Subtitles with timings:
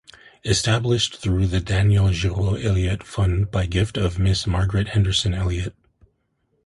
[0.43, 5.75] Established through the Daniel Giraud Elliot Fund by gift of Miss Margaret Henderson Elliot.